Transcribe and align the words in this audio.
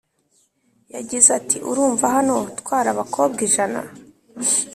Yagize 0.95 1.29
ati" 1.39 1.57
Urumva 1.69 2.05
hano 2.15 2.35
twari 2.59 2.87
abakobwa 2.93 3.39
ijana 3.47 3.79